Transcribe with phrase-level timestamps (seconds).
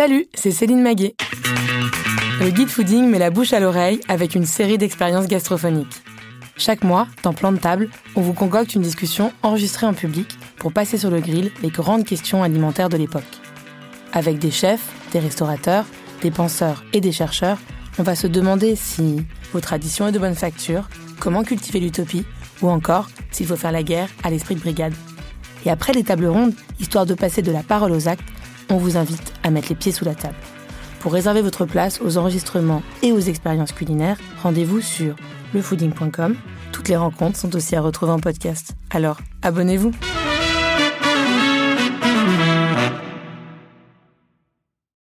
[0.00, 1.14] Salut, c'est Céline Maguet.
[2.40, 6.02] Le guide fooding met la bouche à l'oreille avec une série d'expériences gastrophoniques.
[6.56, 10.72] Chaque mois, dans Plan de table, on vous concocte une discussion enregistrée en public pour
[10.72, 13.22] passer sur le grill les grandes questions alimentaires de l'époque.
[14.14, 15.84] Avec des chefs, des restaurateurs,
[16.22, 17.58] des penseurs et des chercheurs,
[17.98, 20.88] on va se demander si vos traditions est de bonne facture,
[21.18, 22.24] comment cultiver l'utopie,
[22.62, 24.94] ou encore s'il faut faire la guerre à l'esprit de brigade.
[25.66, 28.24] Et après les tables rondes, histoire de passer de la parole aux actes,
[28.70, 30.36] on vous invite à mettre les pieds sous la table.
[31.00, 35.16] Pour réserver votre place aux enregistrements et aux expériences culinaires, rendez-vous sur
[35.54, 36.36] lefooding.com.
[36.72, 38.74] Toutes les rencontres sont aussi à retrouver en podcast.
[38.90, 39.92] Alors, abonnez-vous.